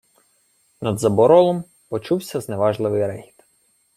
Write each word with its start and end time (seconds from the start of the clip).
Над 0.81 0.99
заборолом 0.99 1.63
почувся 1.89 2.39
зневажливий 2.41 3.07
регіт: 3.07 3.43